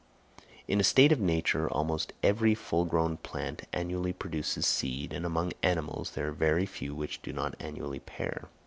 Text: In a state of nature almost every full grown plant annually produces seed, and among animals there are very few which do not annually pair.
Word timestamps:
In 0.67 0.79
a 0.79 0.83
state 0.83 1.11
of 1.11 1.19
nature 1.19 1.69
almost 1.69 2.11
every 2.23 2.55
full 2.55 2.85
grown 2.85 3.17
plant 3.17 3.67
annually 3.71 4.13
produces 4.13 4.65
seed, 4.65 5.13
and 5.13 5.27
among 5.27 5.53
animals 5.61 6.13
there 6.13 6.29
are 6.29 6.31
very 6.31 6.65
few 6.65 6.95
which 6.95 7.21
do 7.21 7.31
not 7.31 7.53
annually 7.59 7.99
pair. 7.99 8.49